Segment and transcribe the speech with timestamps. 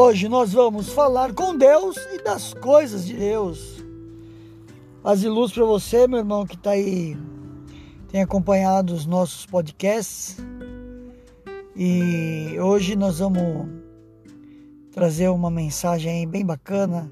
[0.00, 3.84] Hoje nós vamos falar com Deus e das coisas de Deus.
[5.02, 7.16] As luz para você, meu irmão, que está aí,
[8.06, 10.36] tem acompanhado os nossos podcasts.
[11.74, 13.68] E hoje nós vamos
[14.92, 17.10] trazer uma mensagem bem bacana.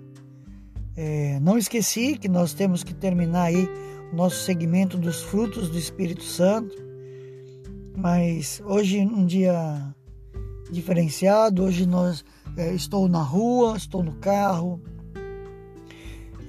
[0.96, 3.68] É, não esqueci que nós temos que terminar aí
[4.12, 6.76] o nosso segmento dos frutos do Espírito Santo.
[7.96, 9.92] Mas hoje um dia
[10.70, 11.64] diferenciado.
[11.64, 12.24] Hoje nós
[12.56, 14.80] é, estou na rua, estou no carro.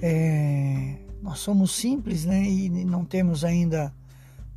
[0.00, 2.42] É, nós somos simples, né?
[2.42, 3.92] E não temos ainda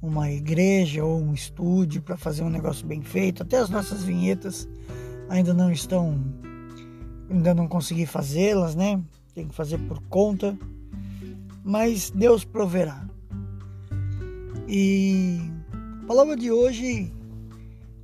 [0.01, 3.43] uma igreja ou um estúdio para fazer um negócio bem feito.
[3.43, 4.67] Até as nossas vinhetas
[5.29, 6.19] ainda não estão,
[7.29, 9.01] ainda não consegui fazê-las, né?
[9.33, 10.57] Tem que fazer por conta.
[11.63, 13.05] Mas Deus proverá.
[14.67, 15.39] E
[16.03, 17.11] a palavra de hoje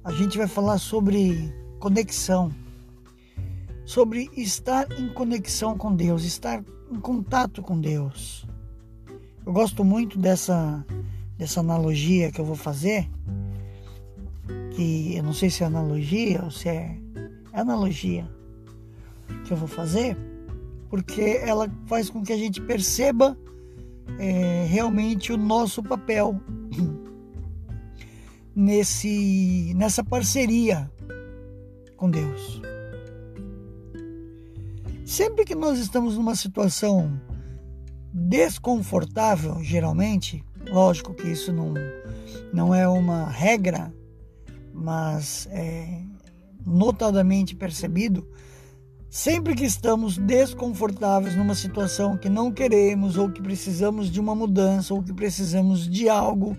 [0.03, 2.51] a gente vai falar sobre conexão,
[3.87, 8.45] sobre estar em conexão com Deus, estar em contato com Deus.
[9.45, 10.85] Eu gosto muito dessa,
[11.37, 13.09] dessa analogia que eu vou fazer,
[14.71, 16.99] que eu não sei se é analogia ou se é,
[17.53, 18.29] é analogia
[19.45, 20.17] que eu vou fazer,
[20.89, 23.37] porque ela faz com que a gente perceba
[24.19, 26.37] é, realmente o nosso papel
[28.53, 30.91] nesse nessa parceria
[31.95, 32.61] com Deus.
[35.07, 37.17] Sempre que nós estamos numa situação
[38.11, 41.73] desconfortável, geralmente, lógico que isso não,
[42.51, 43.93] não é uma regra,
[44.73, 46.01] mas é
[46.65, 48.27] notadamente percebido,
[49.09, 54.93] sempre que estamos desconfortáveis numa situação que não queremos, ou que precisamos de uma mudança,
[54.93, 56.57] ou que precisamos de algo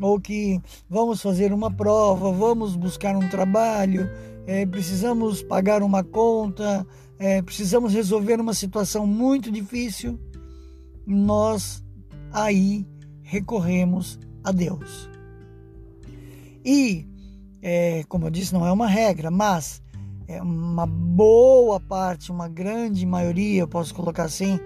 [0.00, 4.08] ou que vamos fazer uma prova, vamos buscar um trabalho,
[4.46, 6.86] é, precisamos pagar uma conta,
[7.22, 10.18] é, precisamos resolver uma situação muito difícil,
[11.06, 11.80] nós
[12.32, 12.84] aí
[13.22, 15.08] recorremos a Deus.
[16.64, 17.06] E,
[17.62, 19.80] é, como eu disse, não é uma regra, mas
[20.26, 24.58] é uma boa parte, uma grande maioria, eu posso colocar assim,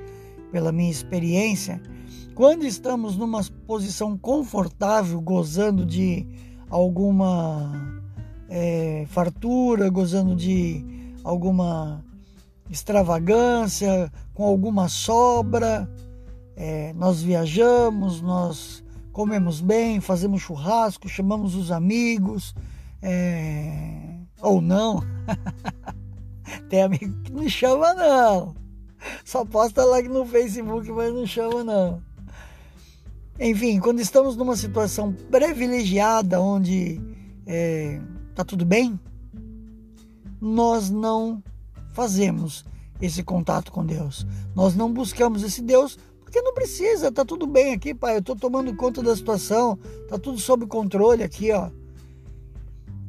[0.50, 1.78] pela minha experiência,
[2.34, 6.26] quando estamos numa posição confortável, gozando de
[6.70, 8.00] alguma
[8.48, 10.82] é, fartura, gozando de
[11.22, 12.05] alguma
[12.70, 15.88] extravagância, com alguma sobra,
[16.56, 18.82] é, nós viajamos, nós
[19.12, 22.54] comemos bem, fazemos churrasco, chamamos os amigos,
[23.02, 25.02] é, ou não.
[26.68, 28.54] Tem amigo que não chama não.
[29.24, 32.02] Só posta lá no Facebook, mas não chama não.
[33.38, 37.00] Enfim, quando estamos numa situação privilegiada onde
[37.46, 38.00] é,
[38.34, 38.98] tá tudo bem,
[40.40, 41.42] nós não
[41.96, 42.62] fazemos
[43.00, 44.26] esse contato com Deus.
[44.54, 48.18] Nós não buscamos esse Deus porque não precisa, tá tudo bem aqui, pai.
[48.18, 51.70] Eu tô tomando conta da situação, tá tudo sob controle aqui, ó.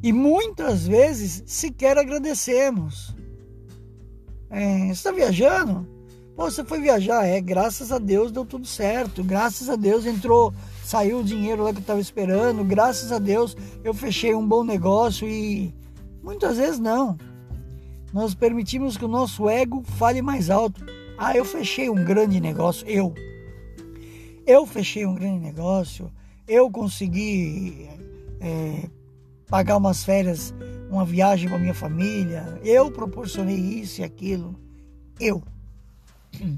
[0.02, 3.14] E muitas vezes sequer agradecemos.
[4.48, 5.86] É, está viajando?
[6.34, 10.54] Pô, você foi viajar, é, graças a Deus deu tudo certo, graças a Deus entrou,
[10.84, 14.62] saiu o dinheiro lá que eu estava esperando, graças a Deus eu fechei um bom
[14.62, 15.74] negócio e
[16.22, 17.18] muitas vezes não.
[18.12, 20.84] Nós permitimos que o nosso ego fale mais alto.
[21.16, 23.14] Ah, eu fechei um grande negócio, eu.
[24.46, 26.10] Eu fechei um grande negócio,
[26.46, 27.86] eu consegui
[28.40, 28.88] é,
[29.46, 30.54] pagar umas férias,
[30.90, 34.58] uma viagem para minha família, eu proporcionei isso e aquilo.
[35.20, 35.42] Eu.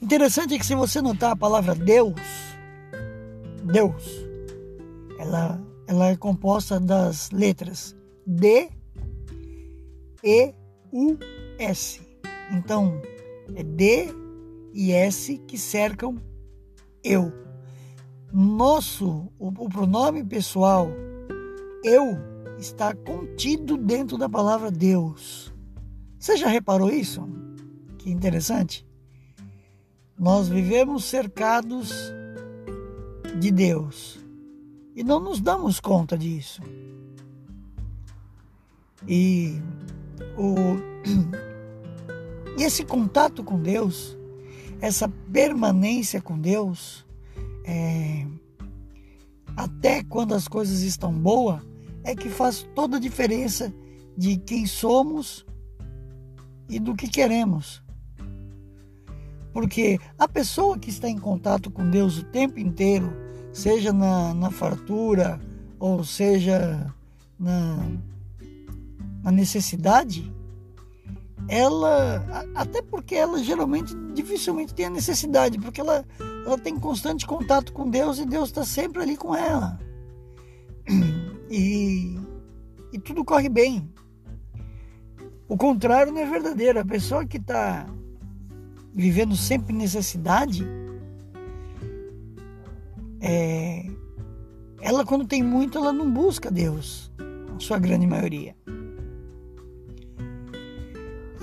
[0.00, 2.20] Interessante é que se você notar a palavra Deus,
[3.64, 4.04] Deus,
[5.18, 8.70] ela, ela é composta das letras D,
[10.22, 10.52] E,
[10.92, 11.16] U,
[11.58, 12.00] S.
[12.50, 13.00] Então,
[13.54, 14.08] é D
[14.74, 16.16] e S que cercam
[17.02, 17.32] eu.
[18.32, 20.88] Nosso, o, o pronome pessoal,
[21.84, 22.18] eu,
[22.58, 25.52] está contido dentro da palavra Deus.
[26.18, 27.26] Você já reparou isso?
[27.98, 28.86] Que interessante.
[30.18, 31.92] Nós vivemos cercados
[33.38, 34.18] de Deus
[34.96, 36.60] e não nos damos conta disso.
[39.06, 39.62] E,
[40.36, 40.54] o,
[42.58, 44.16] e esse contato com Deus,
[44.80, 47.04] essa permanência com Deus,
[47.64, 48.26] é,
[49.56, 51.60] até quando as coisas estão boas,
[52.04, 53.72] é que faz toda a diferença
[54.16, 55.44] de quem somos
[56.68, 57.82] e do que queremos.
[59.52, 63.12] Porque a pessoa que está em contato com Deus o tempo inteiro,
[63.52, 65.40] seja na, na fartura
[65.78, 66.94] ou seja
[67.38, 67.78] na,
[69.22, 70.32] na necessidade,
[71.48, 72.24] ela,
[72.54, 76.04] até porque ela geralmente dificilmente tem a necessidade, porque ela,
[76.44, 79.78] ela tem constante contato com Deus e Deus está sempre ali com ela.
[81.50, 82.20] E,
[82.92, 83.90] e tudo corre bem.
[85.48, 86.78] O contrário não é verdadeiro.
[86.78, 87.86] A pessoa que está
[88.94, 90.66] vivendo sempre necessidade,
[93.18, 93.86] é,
[94.82, 97.10] ela quando tem muito, ela não busca Deus,
[97.56, 98.54] a sua grande maioria.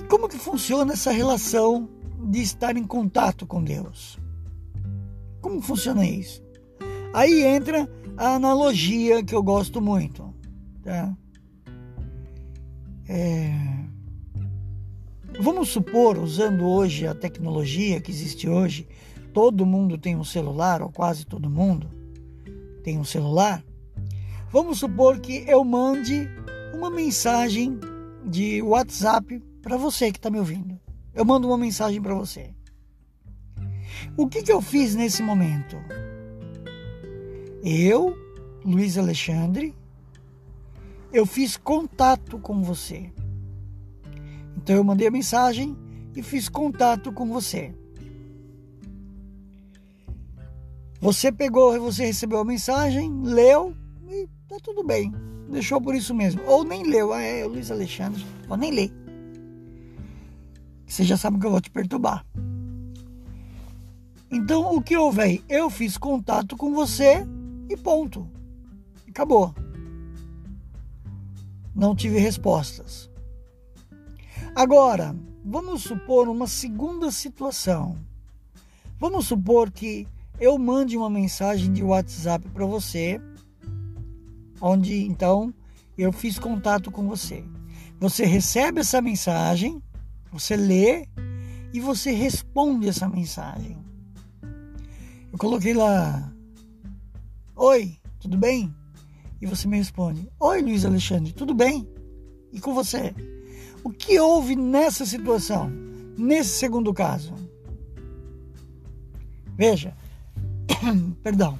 [0.10, 1.90] Como que funciona essa relação
[2.30, 4.20] de estar em contato com Deus?
[5.42, 6.44] Como funciona isso?
[7.14, 10.34] Aí entra a analogia que eu gosto muito,
[10.84, 11.16] tá?
[13.08, 13.52] É...
[15.40, 18.88] Vamos supor, usando hoje a tecnologia que existe hoje,
[19.34, 21.90] todo mundo tem um celular, ou quase todo mundo
[22.84, 23.64] tem um celular.
[24.52, 26.30] Vamos supor que eu mande
[26.74, 27.78] uma mensagem
[28.26, 30.80] de WhatsApp para você que está me ouvindo.
[31.12, 32.52] Eu mando uma mensagem para você.
[34.16, 35.76] O que, que eu fiz nesse momento?
[37.64, 38.16] Eu,
[38.64, 39.74] Luiz Alexandre,
[41.12, 43.12] eu fiz contato com você.
[44.56, 45.76] Então eu mandei a mensagem
[46.16, 47.74] e fiz contato com você.
[51.02, 53.76] Você pegou, você recebeu a mensagem, leu
[54.08, 55.12] e tá tudo bem.
[55.50, 56.44] Deixou por isso mesmo.
[56.46, 57.12] Ou nem leu.
[57.12, 58.24] Ah, é, Luiz Alexandre.
[58.48, 59.05] Ou nem lê.
[60.86, 62.26] Você já sabe que eu vou te perturbar.
[64.32, 65.44] Então o que houve aí?
[65.48, 67.26] Eu fiz contato com você
[67.70, 68.28] e ponto.
[69.08, 69.54] Acabou.
[71.74, 73.10] Não tive respostas.
[74.56, 77.98] Agora, vamos supor uma segunda situação.
[78.98, 80.08] Vamos supor que
[80.40, 83.20] eu mande uma mensagem de WhatsApp para você,
[84.62, 85.54] onde então
[85.98, 87.44] eu fiz contato com você.
[88.00, 89.82] Você recebe essa mensagem,
[90.36, 91.08] você lê
[91.74, 93.78] e você responde essa mensagem.
[95.32, 96.30] Eu coloquei lá:
[97.56, 98.76] Oi, tudo bem?
[99.42, 101.88] E você me responde: Oi, Luiz Alexandre, tudo bem?
[102.52, 103.16] E com você?
[103.82, 105.70] O que houve nessa situação,
[106.18, 107.34] nesse segundo caso?
[109.56, 109.96] Veja,
[111.24, 111.58] perdão.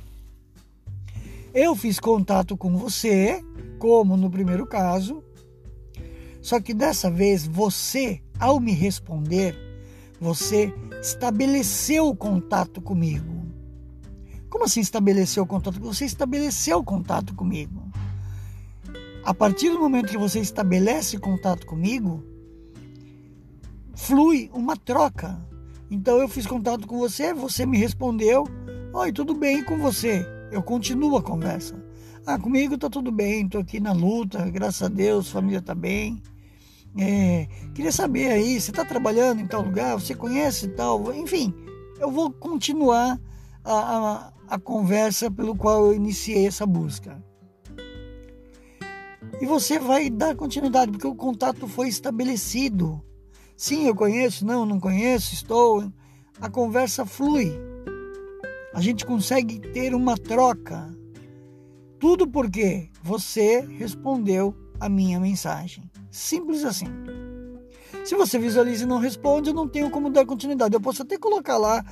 [1.54, 3.42] Eu fiz contato com você,
[3.80, 5.24] como no primeiro caso,
[6.42, 9.56] só que dessa vez você, ao me responder,
[10.20, 13.46] você estabeleceu o contato comigo.
[14.50, 15.80] Como assim estabeleceu o contato?
[15.82, 17.92] Você estabeleceu o contato comigo.
[19.24, 22.24] A partir do momento que você estabelece contato comigo,
[23.96, 25.44] flui uma troca.
[25.90, 28.48] Então eu fiz contato com você, você me respondeu,
[28.94, 30.26] oi, tudo bem com você?
[30.52, 31.76] Eu continuo a conversa.
[32.26, 36.22] Ah, comigo tá tudo bem, tô aqui na luta, graças a Deus, família tá bem.
[36.98, 41.54] É, queria saber aí, você está trabalhando em tal lugar, você conhece tal, enfim,
[42.00, 43.20] eu vou continuar
[43.64, 47.22] a, a, a conversa pelo qual eu iniciei essa busca.
[49.42, 53.04] E você vai dar continuidade, porque o contato foi estabelecido.
[53.58, 55.92] Sim, eu conheço, não, não conheço, estou.
[56.40, 57.52] A conversa flui.
[58.74, 60.90] A gente consegue ter uma troca.
[62.00, 65.90] Tudo porque você respondeu a minha mensagem.
[66.10, 66.88] Simples assim.
[68.04, 70.76] Se você visualiza e não responde, eu não tenho como dar continuidade.
[70.76, 71.84] Eu posso até colocar lá.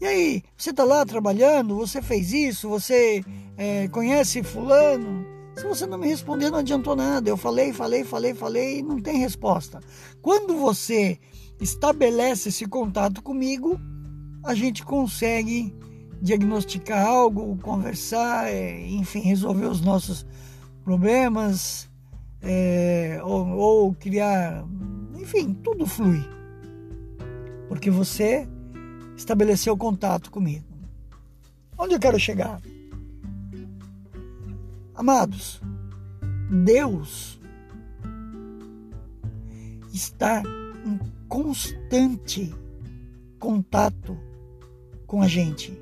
[0.00, 1.76] E aí, você está lá trabalhando?
[1.76, 2.68] Você fez isso?
[2.68, 3.24] Você
[3.56, 5.24] é, conhece Fulano?
[5.56, 7.28] Se você não me responder, não adiantou nada.
[7.28, 9.80] Eu falei, falei, falei, falei e não tem resposta.
[10.20, 11.18] Quando você
[11.60, 13.78] estabelece esse contato comigo,
[14.44, 15.74] a gente consegue
[16.20, 20.26] diagnosticar algo, conversar, é, enfim, resolver os nossos
[20.84, 21.88] problemas
[22.42, 24.64] é, ou, ou criar,
[25.14, 26.22] enfim, tudo flui.
[27.68, 28.46] Porque você
[29.16, 30.66] estabeleceu contato comigo.
[31.78, 32.60] Onde eu quero chegar?
[34.94, 35.60] Amados,
[36.64, 37.40] Deus
[39.92, 40.42] está
[40.84, 42.54] em constante
[43.38, 44.18] contato
[45.06, 45.78] com a gente.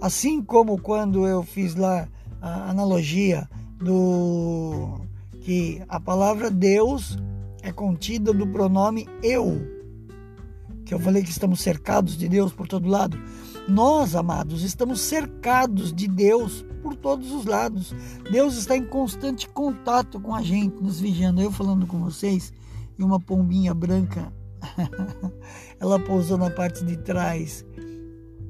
[0.00, 2.08] Assim como quando eu fiz lá
[2.40, 5.00] a analogia do
[5.40, 7.18] que a palavra Deus
[7.62, 9.60] é contida do pronome eu,
[10.84, 13.18] que eu falei que estamos cercados de Deus por todo lado.
[13.68, 17.94] Nós, amados, estamos cercados de Deus por todos os lados.
[18.30, 21.40] Deus está em constante contato com a gente, nos vigiando.
[21.40, 22.52] Eu falando com vocês
[22.98, 24.32] e uma pombinha branca,
[25.78, 27.64] ela pousou na parte de trás,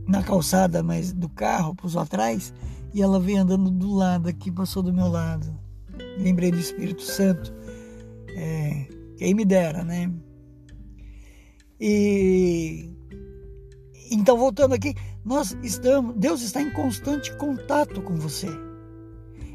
[0.09, 2.53] na calçada, mas do carro, pousou atrás,
[2.93, 5.57] e ela veio andando do lado aqui, passou do meu lado.
[6.19, 7.53] Lembrei do Espírito Santo.
[8.37, 10.11] É, quem me dera, né?
[11.81, 12.91] E
[14.11, 18.49] então voltando aqui, nós estamos, Deus está em constante contato com você.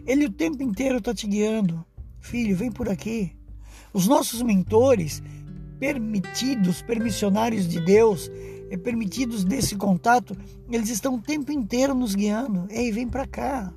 [0.07, 1.85] Ele o tempo inteiro está te guiando.
[2.19, 3.35] Filho, vem por aqui.
[3.93, 5.21] Os nossos mentores,
[5.79, 8.31] permitidos, permissionários de Deus,
[8.69, 10.37] é, permitidos desse contato,
[10.71, 12.65] eles estão o tempo inteiro nos guiando.
[12.69, 13.73] Ei, vem para cá.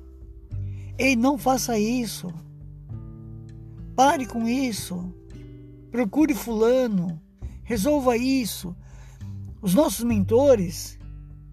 [0.97, 2.27] Ei, não faça isso.
[3.99, 5.13] Pare com isso.
[5.91, 7.21] Procure fulano.
[7.65, 8.73] Resolva isso.
[9.61, 10.97] Os nossos mentores,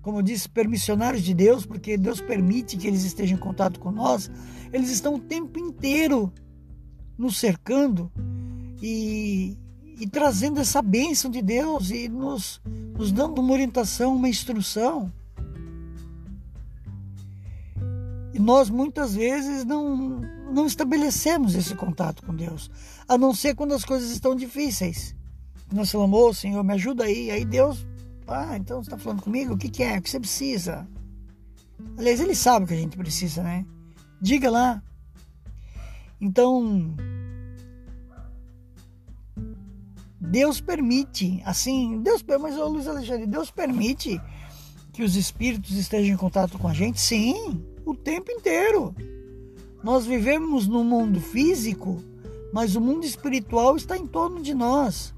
[0.00, 3.90] como eu disse, permissionários de Deus, porque Deus permite que eles estejam em contato com
[3.90, 4.30] nós,
[4.72, 6.32] eles estão o tempo inteiro
[7.18, 8.12] nos cercando
[8.80, 9.58] e,
[9.98, 12.62] e trazendo essa bênção de Deus e nos,
[12.96, 15.12] nos dando uma orientação, uma instrução.
[18.46, 20.20] Nós muitas vezes não,
[20.52, 22.70] não estabelecemos esse contato com Deus,
[23.08, 25.16] a não ser quando as coisas estão difíceis.
[25.72, 27.28] Nós falamos, Senhor, me ajuda aí.
[27.28, 27.84] Aí Deus,
[28.24, 29.54] ah, então você está falando comigo?
[29.54, 29.98] O que, que é?
[29.98, 30.86] O que você precisa?
[31.98, 33.66] Aliás, Ele sabe o que a gente precisa, né?
[34.20, 34.80] Diga lá.
[36.20, 36.94] Então,
[40.20, 44.20] Deus permite, assim, Deus, mas ô Luiz Alexandre, Deus permite
[44.92, 47.00] que os espíritos estejam em contato com a gente?
[47.00, 48.94] Sim, o tempo inteiro.
[49.82, 52.02] Nós vivemos no mundo físico,
[52.52, 55.14] mas o mundo espiritual está em torno de nós.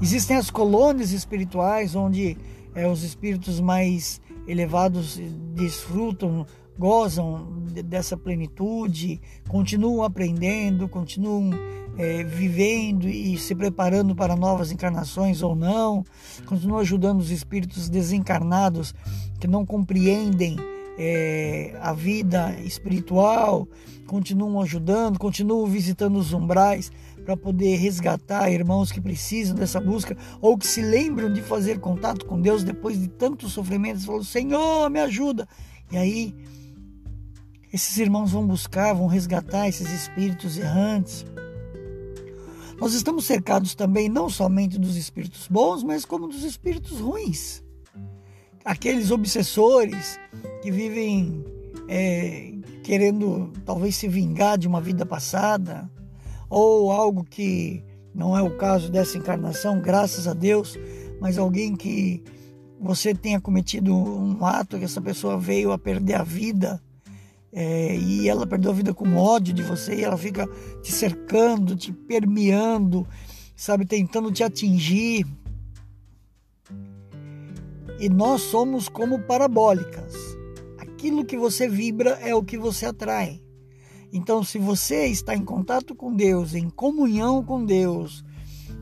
[0.00, 2.36] Existem as colônias espirituais, onde
[2.74, 5.18] é, os espíritos mais elevados
[5.54, 6.46] desfrutam
[6.78, 7.46] gozam
[7.86, 11.50] dessa plenitude, continuam aprendendo, continuam
[11.96, 16.04] é, vivendo e se preparando para novas encarnações ou não,
[16.44, 18.94] continuam ajudando os espíritos desencarnados
[19.40, 20.58] que não compreendem
[20.98, 23.68] é, a vida espiritual,
[24.06, 26.90] continuam ajudando, continuam visitando os umbrais
[27.24, 32.24] para poder resgatar irmãos que precisam dessa busca ou que se lembram de fazer contato
[32.24, 35.48] com Deus depois de tantos sofrimentos, falam: Senhor, me ajuda.
[35.90, 36.34] E aí
[37.72, 41.26] esses irmãos vão buscar, vão resgatar esses espíritos errantes.
[42.78, 47.62] Nós estamos cercados também não somente dos espíritos bons, mas como dos espíritos ruins.
[48.66, 50.18] Aqueles obsessores
[50.60, 51.44] que vivem
[51.88, 55.90] é, querendo talvez se vingar de uma vida passada,
[56.50, 57.82] ou algo que
[58.14, 60.78] não é o caso dessa encarnação, graças a Deus,
[61.20, 62.22] mas alguém que
[62.80, 66.82] você tenha cometido um ato que essa pessoa veio a perder a vida
[67.52, 70.46] é, e ela perdeu a vida com ódio de você e ela fica
[70.82, 73.06] te cercando, te permeando,
[73.54, 75.26] sabe, tentando te atingir.
[77.98, 80.14] E nós somos como parabólicas.
[80.78, 83.40] Aquilo que você vibra é o que você atrai.
[84.12, 88.24] Então, se você está em contato com Deus, em comunhão com Deus,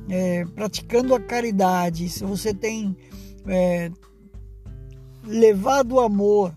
[0.08, 2.96] é, praticando a caridade, se você tem
[3.46, 3.90] é,
[5.24, 6.56] levado o amor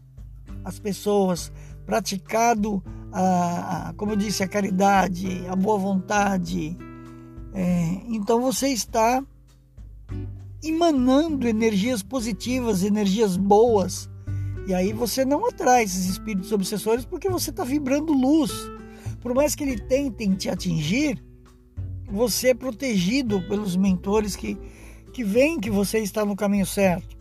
[0.63, 1.51] às pessoas,
[1.85, 6.77] praticado, a, a, como eu disse, a caridade, a boa vontade,
[7.53, 9.23] é, então você está
[10.63, 14.09] emanando energias positivas, energias boas.
[14.67, 18.51] E aí você não atrai esses espíritos obsessores porque você está vibrando luz.
[19.21, 21.23] Por mais que eles tentem te atingir,
[22.09, 24.57] você é protegido pelos mentores que,
[25.13, 27.17] que veem que você está no caminho certo,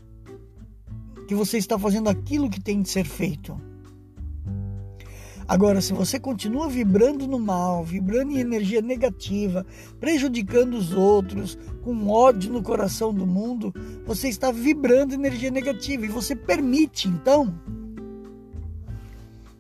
[1.27, 3.61] que você está fazendo aquilo que tem de ser feito.
[5.49, 9.65] Agora, se você continua vibrando no mal, vibrando em energia negativa,
[10.01, 13.73] prejudicando os outros, com ódio no coração do mundo,
[14.05, 17.55] você está vibrando energia negativa e você permite, então,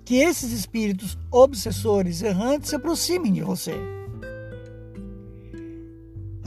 [0.04, 3.74] que esses espíritos obsessores, errantes, se aproximem de você.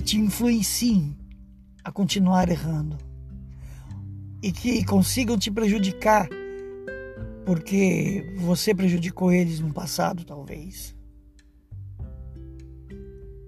[0.03, 1.15] Te influenciem
[1.81, 2.98] a continuar errando
[4.41, 6.27] e que consigam te prejudicar
[7.50, 10.96] porque você prejudicou eles no passado, talvez.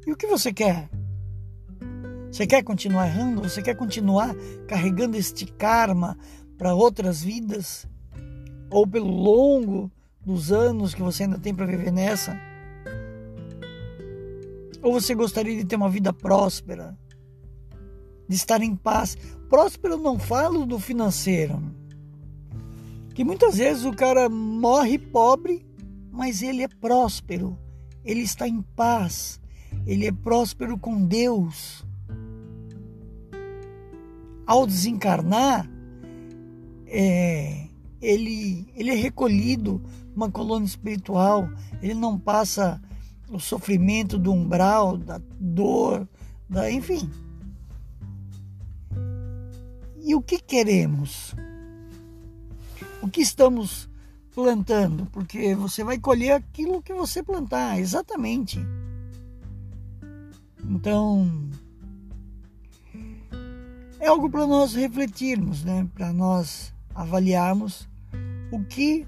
[0.08, 0.89] E o que você quer?
[2.31, 3.43] Você quer continuar errando?
[3.43, 4.34] Você quer continuar
[4.67, 6.17] carregando este karma
[6.58, 7.86] para outras vidas?
[8.72, 9.91] Ou pelo longo
[10.25, 12.36] dos anos que você ainda tem para viver nessa?
[14.81, 16.98] Ou você gostaria de ter uma vida próspera?
[18.27, 19.15] De estar em paz?
[19.48, 21.79] Próspero não falo do financeiro
[23.13, 25.65] que muitas vezes o cara morre pobre,
[26.12, 27.58] mas ele é próspero,
[28.03, 29.39] ele está em paz,
[29.86, 31.86] ele é próspero com Deus.
[34.46, 35.70] Ao desencarnar,
[36.88, 37.68] é,
[38.01, 39.82] ele, ele é recolhido
[40.15, 41.50] uma colônia espiritual,
[41.82, 42.82] ele não passa
[43.30, 46.08] o sofrimento do umbral, da dor,
[46.50, 47.10] da enfim.
[50.03, 51.34] E o que queremos?
[53.01, 53.89] O que estamos
[54.34, 55.05] plantando?
[55.08, 58.60] Porque você vai colher aquilo que você plantar, exatamente.
[60.63, 61.50] Então,
[64.00, 65.88] é algo para nós refletirmos, né?
[65.93, 67.89] Para nós avaliarmos
[68.51, 69.08] o que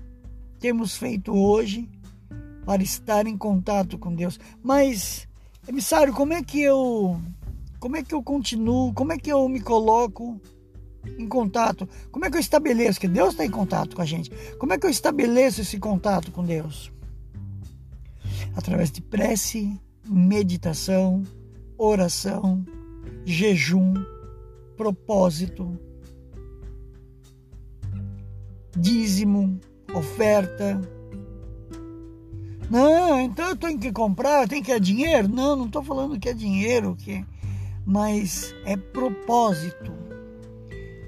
[0.60, 1.90] temos feito hoje
[2.66, 4.40] para estar em contato com Deus.
[4.64, 5.28] Mas,
[5.68, 7.22] emissário, como é que eu
[7.80, 8.94] como é que eu continuo?
[8.94, 10.40] Como é que eu me coloco
[11.18, 11.88] em contato?
[12.12, 14.32] Como é que eu estabeleço que Deus está em contato com a gente?
[14.58, 16.92] Como é que eu estabeleço esse contato com Deus?
[18.56, 21.24] Através de prece, meditação,
[21.78, 22.66] oração,
[23.26, 23.94] jejum,
[24.76, 25.78] propósito,
[28.78, 29.60] dízimo,
[29.94, 30.82] oferta.
[32.70, 35.28] Não, então eu tenho que comprar, tem que é dinheiro?
[35.28, 37.24] Não, não estou falando que é dinheiro, que
[37.86, 39.92] mas é propósito,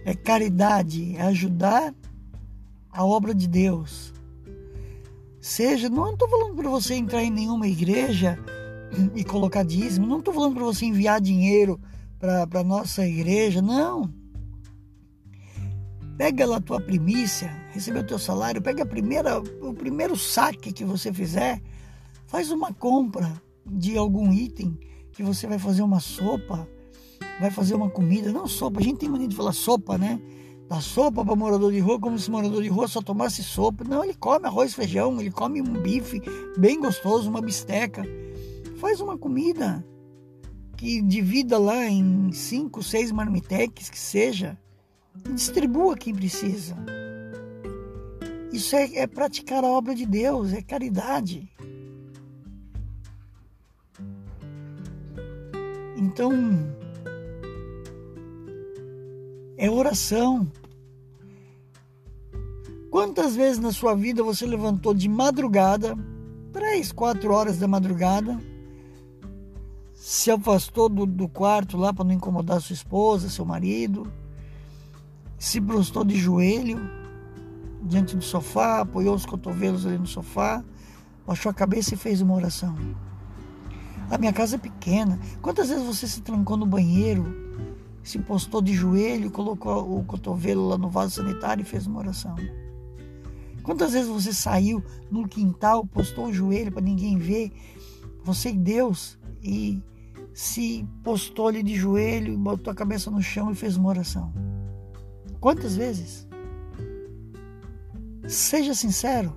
[0.05, 1.93] é caridade, é ajudar
[2.91, 4.13] a obra de Deus.
[5.41, 8.37] Seja, não estou falando para você entrar em nenhuma igreja
[9.15, 11.79] e colocar dízimo, não estou falando para você enviar dinheiro
[12.19, 14.13] para a nossa igreja, não.
[16.17, 20.71] Pega lá a tua primícia, recebeu o teu salário, pega a primeira, o primeiro saque
[20.71, 21.61] que você fizer,
[22.25, 24.79] faz uma compra de algum item
[25.11, 26.67] que você vai fazer uma sopa,
[27.39, 30.19] vai fazer uma comida, não sopa, a gente tem mania de falar sopa, né?
[30.67, 33.83] Dá sopa para morador de rua como se morador de rua só tomasse sopa.
[33.83, 36.19] Não, ele come arroz feijão, ele come um bife
[36.57, 38.03] bem gostoso, uma bisteca.
[38.77, 39.85] Faz uma comida
[40.75, 44.57] que divida lá em cinco, seis marmiteques que seja
[45.23, 46.75] e distribua quem precisa.
[48.51, 51.47] Isso é, é praticar a obra de Deus, é caridade.
[55.95, 56.31] Então,
[59.57, 60.51] é oração.
[62.89, 65.97] Quantas vezes na sua vida você levantou de madrugada,
[66.53, 68.39] três, quatro horas da madrugada,
[69.93, 74.11] se afastou do, do quarto lá para não incomodar sua esposa, seu marido,
[75.37, 76.79] se prostrou de joelho
[77.83, 80.63] diante do sofá, apoiou os cotovelos ali no sofá,
[81.25, 82.75] baixou a cabeça e fez uma oração.
[84.09, 85.19] A minha casa é pequena.
[85.41, 87.44] Quantas vezes você se trancou no banheiro,
[88.05, 92.35] se postou de joelho, colocou o cotovelo lá no vaso sanitário e fez uma oração?
[93.63, 97.51] Quantas vezes você saiu no quintal, postou o joelho para ninguém ver,
[98.23, 99.81] você e Deus, e
[100.35, 104.31] se postou ali de joelho, botou a cabeça no chão e fez uma oração?
[105.39, 106.27] Quantas vezes?
[108.27, 109.35] Seja sincero.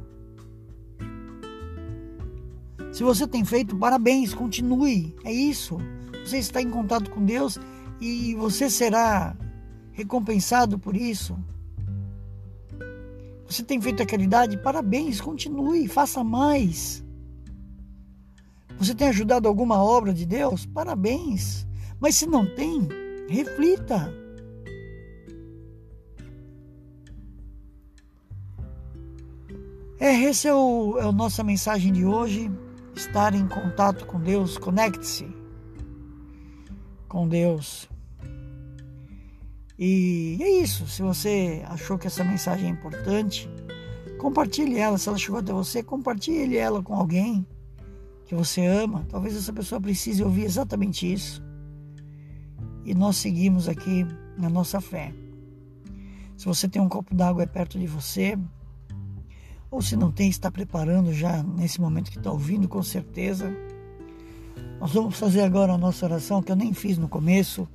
[2.93, 5.17] Se você tem feito, parabéns, continue.
[5.25, 5.79] É isso.
[6.23, 7.59] Você está em contato com Deus
[8.01, 9.37] e você será
[9.93, 11.37] recompensado por isso.
[13.47, 17.05] Você tem feito a caridade, parabéns, continue, faça mais.
[18.77, 20.67] Você tem ajudado alguma obra de Deus?
[20.67, 21.67] Parabéns.
[21.99, 22.87] Mas se não tem,
[23.29, 24.13] reflita.
[29.99, 32.51] É, esse é o, é a nossa mensagem de hoje.
[32.95, 35.38] Estar em contato com Deus, conecte-se
[37.09, 37.89] com Deus.
[39.79, 40.87] E é isso.
[40.87, 43.49] Se você achou que essa mensagem é importante,
[44.19, 44.99] compartilhe ela.
[44.99, 47.47] Se ela chegou até você, compartilhe ela com alguém
[48.27, 49.07] que você ama.
[49.09, 51.43] Talvez essa pessoa precise ouvir exatamente isso.
[52.85, 55.13] E nós seguimos aqui na nossa fé.
[56.37, 58.39] Se você tem um copo d'água é perto de você,
[59.71, 63.53] ou se não tem, está preparando já nesse momento que está ouvindo, com certeza.
[64.81, 67.69] Nós vamos fazer agora a nossa oração, que eu nem fiz no começo,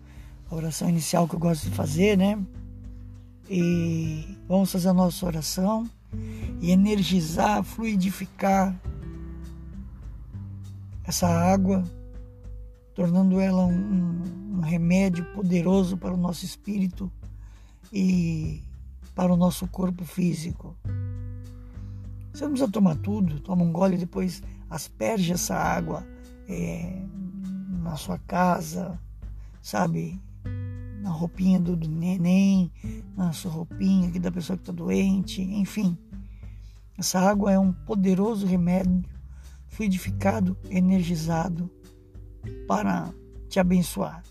[0.50, 2.40] a oração inicial que eu gosto de fazer, né?
[3.50, 5.90] E vamos fazer a nossa oração
[6.62, 8.74] e energizar, fluidificar
[11.04, 11.84] essa água,
[12.96, 14.22] tornando ela um,
[14.54, 17.12] um remédio poderoso para o nosso espírito
[17.92, 18.64] e
[19.14, 20.76] para o nosso corpo físico.
[22.32, 26.13] Você não precisa tomar tudo, toma um gole e depois asperge essa água
[26.48, 27.02] é,
[27.82, 29.00] na sua casa,
[29.62, 30.22] sabe?
[31.02, 32.72] Na roupinha do, neném,
[33.16, 35.98] na sua roupinha aqui da pessoa que está doente, enfim.
[36.98, 39.04] Essa água é um poderoso remédio
[39.68, 41.70] fluidificado, energizado
[42.68, 43.14] para
[43.50, 44.24] te abençoar.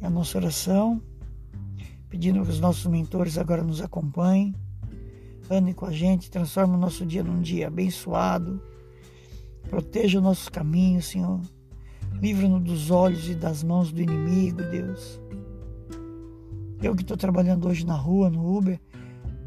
[0.00, 1.00] É a nossa oração,
[2.08, 4.54] pedindo que os nossos mentores agora nos acompanhem
[5.50, 8.60] ande com a gente, transforma o nosso dia num dia abençoado,
[9.68, 11.40] Proteja os nossos caminhos, Senhor.
[12.20, 15.20] Livra-nos dos olhos e das mãos do inimigo, Deus.
[16.82, 18.80] Eu que estou trabalhando hoje na rua, no Uber,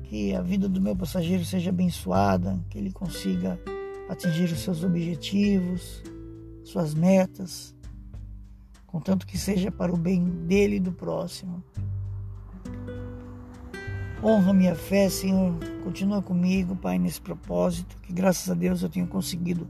[0.04, 3.60] que a vida do meu passageiro seja abençoada, que ele consiga
[4.10, 6.04] atingir os seus objetivos,
[6.64, 7.76] suas metas,
[8.86, 11.64] contanto que seja para o bem dele e do próximo.
[14.24, 15.54] Honra minha fé, Senhor.
[15.84, 19.68] Continua comigo, Pai, nesse propósito, que graças a Deus eu tenho conseguido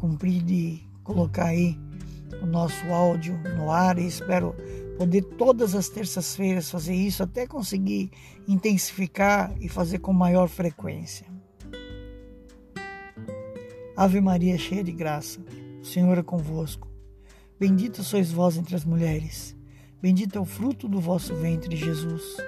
[0.00, 1.78] cumprir de colocar aí
[2.42, 4.56] o nosso áudio no ar e espero
[4.96, 8.10] poder todas as terças-feiras fazer isso até conseguir
[8.48, 11.26] intensificar e fazer com maior frequência.
[13.94, 15.38] Ave Maria, cheia de graça,
[15.82, 16.88] o Senhor é convosco.
[17.58, 19.54] Bendita sois vós entre as mulheres,
[20.00, 22.38] bendito é o fruto do vosso ventre, Jesus.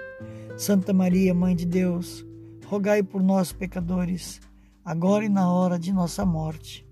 [0.56, 2.24] Santa Maria, Mãe de Deus,
[2.64, 4.40] rogai por nós, pecadores,
[4.82, 6.90] agora e na hora de nossa morte.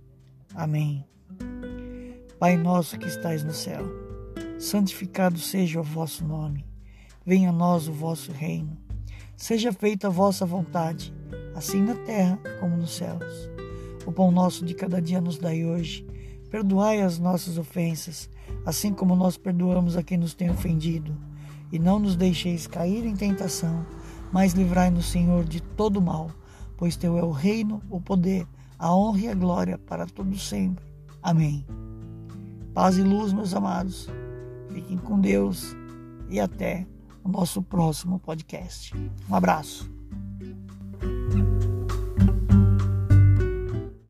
[0.55, 1.05] Amém.
[2.39, 4.11] Pai nosso que estais no céu
[4.61, 6.67] santificado seja o vosso nome.
[7.25, 8.77] Venha a nós o vosso reino.
[9.37, 11.15] Seja feita a vossa vontade,
[11.55, 13.49] assim na terra como nos céus.
[14.05, 16.07] O pão nosso de cada dia nos dai hoje.
[16.51, 18.29] Perdoai as nossas ofensas,
[18.67, 21.17] assim como nós perdoamos a quem nos tem ofendido.
[21.73, 23.87] E não nos deixeis cair em tentação,
[24.31, 26.31] mas livrai-nos, Senhor, de todo mal,
[26.77, 28.47] pois teu é o reino, o poder,
[28.81, 30.85] a honra e a glória para todos sempre.
[31.23, 31.65] Amém.
[32.73, 34.09] Paz e luz, meus amados.
[34.71, 35.77] Fiquem com Deus
[36.31, 36.87] e até
[37.23, 38.95] o nosso próximo podcast.
[39.29, 40.00] Um abraço.